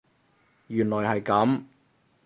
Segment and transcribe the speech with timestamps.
[0.65, 1.63] 原來係噉